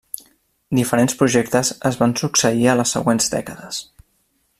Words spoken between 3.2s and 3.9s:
dècades.